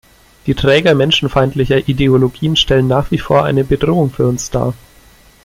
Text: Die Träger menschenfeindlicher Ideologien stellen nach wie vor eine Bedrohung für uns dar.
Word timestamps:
Die 0.47 0.55
Träger 0.55 0.95
menschenfeindlicher 0.95 1.87
Ideologien 1.87 2.55
stellen 2.55 2.87
nach 2.87 3.11
wie 3.11 3.19
vor 3.19 3.45
eine 3.45 3.63
Bedrohung 3.63 4.09
für 4.09 4.27
uns 4.27 4.49
dar. 4.49 4.73